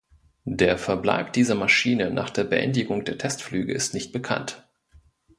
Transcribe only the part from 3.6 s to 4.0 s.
ist